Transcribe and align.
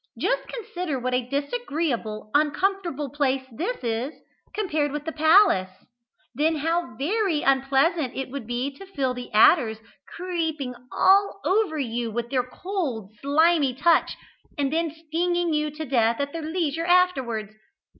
Just 0.19 0.47
consider 0.47 0.97
what 0.97 1.13
a 1.13 1.29
disagreeable, 1.29 2.31
uncomfortable 2.33 3.11
place 3.11 3.43
this 3.51 3.83
is, 3.83 4.11
compared 4.51 4.91
with 4.91 5.05
the 5.05 5.11
palace. 5.11 5.69
Then 6.33 6.55
how 6.55 6.95
very 6.95 7.43
unpleasant 7.43 8.15
it 8.17 8.31
would 8.31 8.47
be 8.47 8.71
to 8.79 8.87
feel 8.87 9.13
the 9.13 9.31
adders, 9.31 9.77
creeping 10.07 10.73
all 10.91 11.39
over 11.45 11.77
you 11.77 12.09
with 12.09 12.31
their 12.31 12.41
cold, 12.41 13.11
slimy 13.21 13.75
touch, 13.75 14.17
and 14.57 14.73
then 14.73 14.89
stinging 14.89 15.53
you 15.53 15.69
to 15.69 15.85
death 15.85 16.19
at 16.19 16.33
their 16.33 16.41
leisure 16.41 16.85
afterwards. 16.87 17.53